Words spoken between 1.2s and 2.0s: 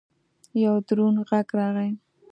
غږ راغی!